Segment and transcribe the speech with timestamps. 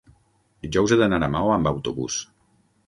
[0.67, 2.21] Dijous he d'anar a Maó amb autobús.